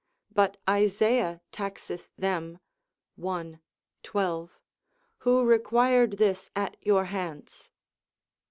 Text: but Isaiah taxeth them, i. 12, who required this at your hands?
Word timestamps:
but 0.31 0.57
Isaiah 0.67 1.41
taxeth 1.51 2.09
them, 2.17 2.57
i. 3.23 3.59
12, 4.01 4.59
who 5.19 5.43
required 5.43 6.13
this 6.13 6.49
at 6.55 6.75
your 6.81 7.05
hands? 7.05 7.69